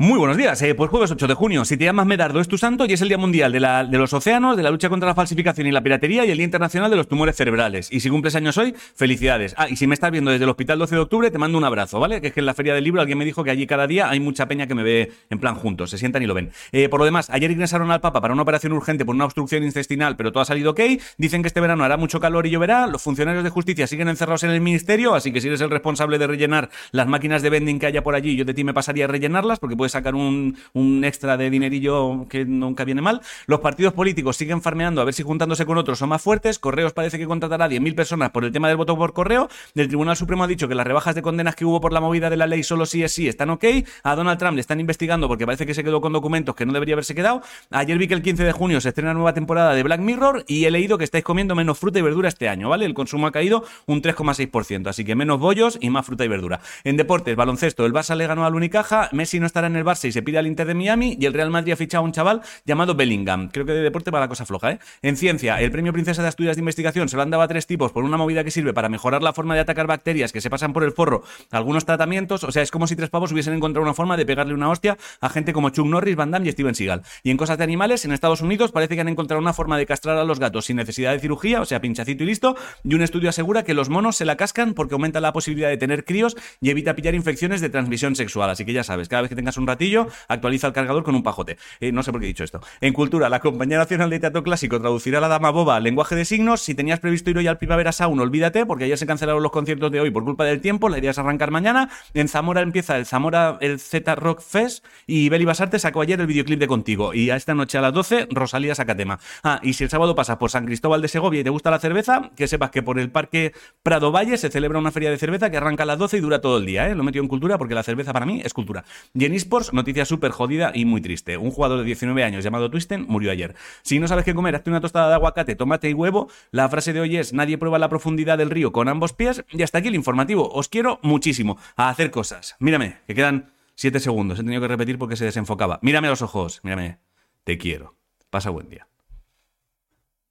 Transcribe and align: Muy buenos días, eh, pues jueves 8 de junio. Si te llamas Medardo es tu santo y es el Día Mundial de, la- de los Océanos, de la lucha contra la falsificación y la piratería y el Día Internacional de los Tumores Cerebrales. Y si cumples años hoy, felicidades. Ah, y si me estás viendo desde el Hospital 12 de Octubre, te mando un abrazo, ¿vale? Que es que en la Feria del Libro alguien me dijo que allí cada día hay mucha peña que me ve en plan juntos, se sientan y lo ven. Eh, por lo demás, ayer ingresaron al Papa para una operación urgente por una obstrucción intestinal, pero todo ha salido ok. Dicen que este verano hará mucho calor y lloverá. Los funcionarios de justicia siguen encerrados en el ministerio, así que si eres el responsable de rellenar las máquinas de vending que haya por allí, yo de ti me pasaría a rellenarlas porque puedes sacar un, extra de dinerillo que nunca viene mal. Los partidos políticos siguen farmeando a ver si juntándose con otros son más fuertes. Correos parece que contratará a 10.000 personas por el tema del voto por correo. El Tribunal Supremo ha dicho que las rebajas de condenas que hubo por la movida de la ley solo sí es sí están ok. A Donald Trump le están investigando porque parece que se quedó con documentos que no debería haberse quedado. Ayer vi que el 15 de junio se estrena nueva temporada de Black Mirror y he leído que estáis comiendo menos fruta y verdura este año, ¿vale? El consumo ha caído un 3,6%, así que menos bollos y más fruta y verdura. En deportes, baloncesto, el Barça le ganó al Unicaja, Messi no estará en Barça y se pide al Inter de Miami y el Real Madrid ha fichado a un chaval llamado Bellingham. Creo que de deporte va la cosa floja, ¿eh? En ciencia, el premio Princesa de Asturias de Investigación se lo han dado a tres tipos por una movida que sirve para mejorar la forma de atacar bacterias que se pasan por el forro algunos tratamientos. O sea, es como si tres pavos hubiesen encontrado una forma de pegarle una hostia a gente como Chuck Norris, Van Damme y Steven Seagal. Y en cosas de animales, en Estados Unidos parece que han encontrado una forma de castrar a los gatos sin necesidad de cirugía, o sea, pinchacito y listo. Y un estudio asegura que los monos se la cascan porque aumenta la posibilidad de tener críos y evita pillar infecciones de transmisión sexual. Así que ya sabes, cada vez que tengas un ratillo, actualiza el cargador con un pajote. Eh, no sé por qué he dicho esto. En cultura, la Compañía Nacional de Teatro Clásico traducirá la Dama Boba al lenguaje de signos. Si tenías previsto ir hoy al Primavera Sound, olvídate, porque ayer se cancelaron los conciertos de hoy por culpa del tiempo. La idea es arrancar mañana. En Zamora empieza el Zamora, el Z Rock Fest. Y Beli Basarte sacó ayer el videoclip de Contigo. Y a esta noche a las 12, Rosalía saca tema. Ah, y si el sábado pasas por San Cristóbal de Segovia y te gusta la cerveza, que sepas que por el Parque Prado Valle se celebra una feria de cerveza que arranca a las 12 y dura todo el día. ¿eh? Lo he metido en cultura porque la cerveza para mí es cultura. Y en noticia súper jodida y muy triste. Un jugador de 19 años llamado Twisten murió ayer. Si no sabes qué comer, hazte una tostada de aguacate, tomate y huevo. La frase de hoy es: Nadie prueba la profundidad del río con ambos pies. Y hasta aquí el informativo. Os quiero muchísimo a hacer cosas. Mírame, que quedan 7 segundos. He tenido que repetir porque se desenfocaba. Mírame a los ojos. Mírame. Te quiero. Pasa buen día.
Muy 0.00 0.16
buenos 0.16 0.36
días, 0.36 0.62
eh, 0.62 0.76
pues 0.76 0.90
jueves 0.90 1.10
8 1.10 1.26
de 1.26 1.34
junio. 1.34 1.64
Si 1.64 1.76
te 1.76 1.84
llamas 1.84 2.06
Medardo 2.06 2.38
es 2.38 2.46
tu 2.46 2.56
santo 2.56 2.86
y 2.86 2.92
es 2.92 3.02
el 3.02 3.08
Día 3.08 3.18
Mundial 3.18 3.50
de, 3.50 3.58
la- 3.58 3.84
de 3.84 3.98
los 3.98 4.12
Océanos, 4.12 4.56
de 4.56 4.62
la 4.62 4.70
lucha 4.70 4.88
contra 4.88 5.08
la 5.08 5.14
falsificación 5.16 5.66
y 5.66 5.72
la 5.72 5.82
piratería 5.82 6.24
y 6.24 6.30
el 6.30 6.36
Día 6.38 6.44
Internacional 6.44 6.88
de 6.88 6.96
los 6.96 7.08
Tumores 7.08 7.34
Cerebrales. 7.34 7.90
Y 7.90 7.98
si 7.98 8.08
cumples 8.08 8.36
años 8.36 8.56
hoy, 8.58 8.76
felicidades. 8.94 9.56
Ah, 9.58 9.68
y 9.68 9.74
si 9.74 9.88
me 9.88 9.94
estás 9.94 10.12
viendo 10.12 10.30
desde 10.30 10.44
el 10.44 10.50
Hospital 10.50 10.78
12 10.78 10.94
de 10.94 11.00
Octubre, 11.00 11.32
te 11.32 11.38
mando 11.38 11.58
un 11.58 11.64
abrazo, 11.64 11.98
¿vale? 11.98 12.20
Que 12.20 12.28
es 12.28 12.32
que 12.32 12.38
en 12.38 12.46
la 12.46 12.54
Feria 12.54 12.74
del 12.74 12.84
Libro 12.84 13.00
alguien 13.00 13.18
me 13.18 13.24
dijo 13.24 13.42
que 13.42 13.50
allí 13.50 13.66
cada 13.66 13.88
día 13.88 14.08
hay 14.08 14.20
mucha 14.20 14.46
peña 14.46 14.68
que 14.68 14.76
me 14.76 14.84
ve 14.84 15.10
en 15.30 15.40
plan 15.40 15.56
juntos, 15.56 15.90
se 15.90 15.98
sientan 15.98 16.22
y 16.22 16.26
lo 16.26 16.34
ven. 16.34 16.52
Eh, 16.70 16.88
por 16.88 17.00
lo 17.00 17.04
demás, 17.04 17.28
ayer 17.30 17.50
ingresaron 17.50 17.90
al 17.90 18.00
Papa 18.00 18.20
para 18.20 18.32
una 18.34 18.42
operación 18.44 18.74
urgente 18.74 19.04
por 19.04 19.16
una 19.16 19.24
obstrucción 19.24 19.64
intestinal, 19.64 20.14
pero 20.14 20.30
todo 20.30 20.42
ha 20.42 20.46
salido 20.46 20.70
ok. 20.70 20.80
Dicen 21.16 21.42
que 21.42 21.48
este 21.48 21.60
verano 21.60 21.82
hará 21.82 21.96
mucho 21.96 22.20
calor 22.20 22.46
y 22.46 22.50
lloverá. 22.50 22.86
Los 22.86 23.02
funcionarios 23.02 23.42
de 23.42 23.50
justicia 23.50 23.88
siguen 23.88 24.06
encerrados 24.06 24.44
en 24.44 24.50
el 24.50 24.60
ministerio, 24.60 25.16
así 25.16 25.32
que 25.32 25.40
si 25.40 25.48
eres 25.48 25.60
el 25.60 25.70
responsable 25.70 26.18
de 26.18 26.28
rellenar 26.28 26.70
las 26.92 27.08
máquinas 27.08 27.42
de 27.42 27.50
vending 27.50 27.80
que 27.80 27.86
haya 27.86 28.04
por 28.04 28.14
allí, 28.14 28.36
yo 28.36 28.44
de 28.44 28.54
ti 28.54 28.62
me 28.62 28.72
pasaría 28.72 29.06
a 29.06 29.08
rellenarlas 29.08 29.58
porque 29.58 29.74
puedes 29.74 29.87
sacar 29.88 30.14
un, 30.14 30.56
extra 31.04 31.36
de 31.36 31.50
dinerillo 31.50 32.26
que 32.28 32.44
nunca 32.44 32.84
viene 32.84 33.02
mal. 33.02 33.20
Los 33.46 33.60
partidos 33.60 33.92
políticos 33.92 34.36
siguen 34.36 34.62
farmeando 34.62 35.00
a 35.00 35.04
ver 35.04 35.14
si 35.14 35.22
juntándose 35.22 35.66
con 35.66 35.78
otros 35.78 35.98
son 35.98 36.08
más 36.08 36.22
fuertes. 36.22 36.58
Correos 36.58 36.92
parece 36.92 37.18
que 37.18 37.26
contratará 37.26 37.66
a 37.66 37.68
10.000 37.68 37.94
personas 37.94 38.30
por 38.30 38.44
el 38.44 38.52
tema 38.52 38.68
del 38.68 38.76
voto 38.76 38.96
por 38.96 39.12
correo. 39.12 39.48
El 39.74 39.88
Tribunal 39.88 40.16
Supremo 40.16 40.44
ha 40.44 40.46
dicho 40.46 40.68
que 40.68 40.74
las 40.74 40.86
rebajas 40.86 41.14
de 41.14 41.22
condenas 41.22 41.54
que 41.54 41.64
hubo 41.64 41.80
por 41.80 41.92
la 41.92 42.00
movida 42.00 42.30
de 42.30 42.36
la 42.36 42.46
ley 42.46 42.62
solo 42.62 42.86
sí 42.86 43.02
es 43.02 43.12
sí 43.12 43.28
están 43.28 43.50
ok. 43.50 43.64
A 44.02 44.14
Donald 44.14 44.38
Trump 44.38 44.54
le 44.54 44.60
están 44.60 44.80
investigando 44.80 45.28
porque 45.28 45.46
parece 45.46 45.66
que 45.66 45.74
se 45.74 45.84
quedó 45.84 46.00
con 46.00 46.12
documentos 46.12 46.54
que 46.54 46.66
no 46.66 46.72
debería 46.72 46.94
haberse 46.94 47.14
quedado. 47.14 47.42
Ayer 47.70 47.98
vi 47.98 48.08
que 48.08 48.14
el 48.14 48.22
15 48.22 48.44
de 48.44 48.52
junio 48.52 48.80
se 48.80 48.88
estrena 48.88 49.14
nueva 49.14 49.32
temporada 49.32 49.74
de 49.74 49.82
Black 49.82 50.00
Mirror 50.00 50.44
y 50.46 50.64
he 50.64 50.70
leído 50.70 50.98
que 50.98 51.04
estáis 51.04 51.24
comiendo 51.24 51.54
menos 51.54 51.78
fruta 51.78 51.98
y 51.98 52.02
verdura 52.02 52.28
este 52.28 52.48
año, 52.48 52.68
¿vale? 52.68 52.84
El 52.84 52.94
consumo 52.94 53.26
ha 53.26 53.32
caído 53.32 53.64
un 53.86 54.02
3,6%, 54.02 54.88
así 54.88 55.04
que 55.04 55.14
menos 55.14 55.38
bollos 55.38 55.78
y 55.80 55.90
más 55.90 56.06
fruta 56.06 56.24
y 56.24 56.28
verdura. 56.28 56.60
En 56.84 56.96
deportes, 56.96 57.36
baloncesto, 57.36 57.86
el 57.86 57.92
Barça 57.92 58.16
le 58.16 58.26
ganó 58.26 58.44
al 58.44 58.54
Unicaja, 58.54 59.08
Messi 59.12 59.40
no 59.40 59.46
estará 59.46 59.66
en 59.66 59.76
Barça 59.84 60.08
y 60.08 60.12
se 60.12 60.22
pide 60.22 60.38
al 60.38 60.46
Inter 60.46 60.66
de 60.66 60.74
Miami 60.74 61.16
y 61.18 61.26
el 61.26 61.34
Real 61.34 61.50
Madrid 61.50 61.72
ha 61.72 61.76
fichado 61.76 62.02
a 62.02 62.04
un 62.04 62.12
chaval 62.12 62.42
llamado 62.64 62.94
Bellingham. 62.94 63.48
Creo 63.48 63.66
que 63.66 63.72
de 63.72 63.82
deporte 63.82 64.10
va 64.10 64.20
la 64.20 64.28
cosa 64.28 64.46
floja, 64.46 64.72
¿eh? 64.72 64.78
En 65.02 65.16
ciencia, 65.16 65.60
el 65.60 65.70
premio 65.70 65.92
Princesa 65.92 66.22
de 66.22 66.28
Asturias 66.28 66.56
de 66.56 66.60
Investigación 66.60 67.08
se 67.08 67.16
lo 67.16 67.22
han 67.22 67.30
dado 67.30 67.42
a 67.42 67.48
tres 67.48 67.66
tipos 67.66 67.92
por 67.92 68.04
una 68.04 68.16
movida 68.16 68.44
que 68.44 68.50
sirve 68.50 68.72
para 68.72 68.88
mejorar 68.88 69.22
la 69.22 69.32
forma 69.32 69.54
de 69.54 69.60
atacar 69.60 69.86
bacterias 69.86 70.32
que 70.32 70.40
se 70.40 70.50
pasan 70.50 70.72
por 70.72 70.84
el 70.84 70.92
forro 70.92 71.22
algunos 71.50 71.84
tratamientos. 71.84 72.44
O 72.44 72.52
sea, 72.52 72.62
es 72.62 72.70
como 72.70 72.86
si 72.86 72.96
tres 72.96 73.10
pavos 73.10 73.32
hubiesen 73.32 73.54
encontrado 73.54 73.82
una 73.82 73.94
forma 73.94 74.16
de 74.16 74.26
pegarle 74.26 74.54
una 74.54 74.70
hostia 74.70 74.96
a 75.20 75.28
gente 75.28 75.52
como 75.52 75.70
Chuck 75.70 75.86
Norris, 75.86 76.16
Van 76.16 76.30
Damme 76.30 76.48
y 76.48 76.52
Steven 76.52 76.74
Seagal. 76.74 77.02
Y 77.22 77.30
en 77.30 77.36
cosas 77.36 77.58
de 77.58 77.64
animales, 77.64 78.04
en 78.04 78.12
Estados 78.12 78.40
Unidos 78.40 78.72
parece 78.72 78.94
que 78.94 79.00
han 79.00 79.08
encontrado 79.08 79.40
una 79.40 79.52
forma 79.52 79.76
de 79.78 79.86
castrar 79.86 80.18
a 80.18 80.24
los 80.24 80.38
gatos 80.38 80.66
sin 80.66 80.76
necesidad 80.76 81.12
de 81.12 81.20
cirugía, 81.20 81.60
o 81.60 81.64
sea, 81.64 81.80
pinchacito 81.80 82.24
y 82.24 82.26
listo. 82.26 82.56
Y 82.84 82.94
un 82.94 83.02
estudio 83.02 83.28
asegura 83.28 83.64
que 83.64 83.74
los 83.74 83.88
monos 83.88 84.16
se 84.16 84.24
la 84.24 84.36
cascan 84.36 84.74
porque 84.74 84.94
aumenta 84.94 85.20
la 85.20 85.32
posibilidad 85.32 85.68
de 85.68 85.76
tener 85.76 86.04
críos 86.04 86.36
y 86.60 86.70
evita 86.70 86.94
pillar 86.94 87.14
infecciones 87.14 87.60
de 87.60 87.70
transmisión 87.70 88.14
sexual. 88.16 88.50
Así 88.50 88.64
que 88.64 88.72
ya 88.72 88.84
sabes, 88.84 89.08
cada 89.08 89.22
vez 89.22 89.28
que 89.28 89.36
tengas 89.36 89.56
un 89.56 89.66
ratillo, 89.68 90.08
actualiza 90.26 90.66
el 90.66 90.72
cargador 90.72 91.04
con 91.04 91.14
un 91.14 91.22
pajote. 91.22 91.56
Eh, 91.80 91.92
no 91.92 92.02
sé 92.02 92.10
por 92.10 92.20
qué 92.20 92.26
he 92.26 92.28
dicho 92.28 92.44
esto. 92.44 92.60
En 92.80 92.92
cultura, 92.92 93.28
la 93.28 93.40
Compañía 93.40 93.78
Nacional 93.78 94.10
de 94.10 94.18
Teatro 94.18 94.42
Clásico 94.42 94.80
traducirá 94.80 95.20
la 95.20 95.28
Dama 95.28 95.50
Boba 95.50 95.76
al 95.76 95.84
lenguaje 95.84 96.16
de 96.16 96.24
signos. 96.24 96.60
Si 96.60 96.74
tenías 96.74 97.00
previsto 97.00 97.30
ir 97.30 97.38
hoy 97.38 97.46
al 97.46 97.58
Primavera 97.58 97.92
Sound, 97.92 98.20
olvídate, 98.20 98.66
porque 98.66 98.84
ayer 98.84 98.98
se 98.98 99.06
cancelaron 99.06 99.42
los 99.42 99.52
conciertos 99.52 99.90
de 99.92 100.00
hoy 100.00 100.10
por 100.10 100.24
culpa 100.24 100.44
del 100.44 100.60
tiempo. 100.60 100.88
La 100.88 100.98
idea 100.98 101.12
es 101.12 101.18
arrancar 101.18 101.50
mañana. 101.50 101.90
En 102.14 102.28
Zamora 102.28 102.62
empieza 102.62 102.96
el 102.96 103.06
Zamora, 103.06 103.58
el 103.60 103.78
Z 103.78 104.14
Rock 104.14 104.40
Fest. 104.40 104.84
Y 105.06 105.28
Beli 105.28 105.44
Basarte 105.44 105.78
sacó 105.78 106.00
ayer 106.00 106.20
el 106.20 106.26
videoclip 106.26 106.58
de 106.58 106.66
Contigo. 106.66 107.14
Y 107.14 107.30
a 107.30 107.36
esta 107.36 107.54
noche 107.54 107.78
a 107.78 107.80
las 107.80 107.92
12, 107.92 108.28
Rosalía 108.30 108.74
saca 108.74 108.96
tema. 108.96 109.18
Ah, 109.42 109.60
y 109.62 109.74
si 109.74 109.84
el 109.84 109.90
sábado 109.90 110.14
pasas 110.14 110.36
por 110.38 110.50
San 110.50 110.66
Cristóbal 110.66 111.02
de 111.02 111.08
Segovia 111.08 111.40
y 111.40 111.44
te 111.44 111.50
gusta 111.50 111.70
la 111.70 111.78
cerveza, 111.78 112.30
que 112.36 112.48
sepas 112.48 112.70
que 112.70 112.82
por 112.82 112.98
el 112.98 113.10
Parque 113.10 113.52
Prado 113.82 114.12
Valle 114.12 114.36
se 114.36 114.50
celebra 114.50 114.78
una 114.78 114.90
feria 114.90 115.10
de 115.10 115.18
cerveza 115.18 115.50
que 115.50 115.56
arranca 115.56 115.82
a 115.82 115.86
las 115.86 115.98
12 115.98 116.18
y 116.18 116.20
dura 116.20 116.40
todo 116.40 116.58
el 116.58 116.66
día. 116.66 116.88
¿eh? 116.88 116.94
Lo 116.94 117.02
he 117.02 117.04
metido 117.04 117.22
en 117.22 117.28
cultura 117.28 117.58
porque 117.58 117.74
la 117.74 117.82
cerveza 117.82 118.12
para 118.12 118.26
mí 118.26 118.40
es 118.44 118.52
cultura. 118.52 118.84
Y 119.14 119.24
en 119.24 119.34
noticia 119.72 120.04
súper 120.04 120.30
jodida 120.30 120.72
y 120.74 120.84
muy 120.84 121.00
triste. 121.00 121.36
Un 121.36 121.50
jugador 121.50 121.78
de 121.78 121.84
19 121.84 122.24
años 122.24 122.44
llamado 122.44 122.70
Twisten 122.70 123.06
murió 123.08 123.30
ayer. 123.30 123.54
Si 123.82 123.98
no 123.98 124.08
sabes 124.08 124.24
qué 124.24 124.34
comer, 124.34 124.56
hazte 124.56 124.70
una 124.70 124.80
tostada 124.80 125.08
de 125.08 125.14
aguacate, 125.14 125.56
tomate 125.56 125.90
y 125.90 125.94
huevo. 125.94 126.28
La 126.50 126.68
frase 126.68 126.92
de 126.92 127.00
hoy 127.00 127.16
es: 127.16 127.32
Nadie 127.32 127.58
prueba 127.58 127.78
la 127.78 127.88
profundidad 127.88 128.38
del 128.38 128.50
río 128.50 128.72
con 128.72 128.88
ambos 128.88 129.12
pies. 129.12 129.44
Y 129.50 129.62
hasta 129.62 129.78
aquí 129.78 129.88
el 129.88 129.94
informativo. 129.94 130.50
Os 130.50 130.68
quiero 130.68 130.98
muchísimo 131.02 131.58
a 131.76 131.88
hacer 131.88 132.10
cosas. 132.10 132.56
Mírame, 132.58 132.96
que 133.06 133.14
quedan 133.14 133.50
7 133.74 134.00
segundos. 134.00 134.38
He 134.38 134.42
tenido 134.42 134.60
que 134.62 134.68
repetir 134.68 134.98
porque 134.98 135.16
se 135.16 135.24
desenfocaba. 135.24 135.78
Mírame 135.82 136.08
a 136.08 136.10
los 136.10 136.22
ojos. 136.22 136.60
Mírame. 136.62 136.98
Te 137.44 137.58
quiero. 137.58 137.96
Pasa 138.30 138.50
buen 138.50 138.68
día. 138.68 138.87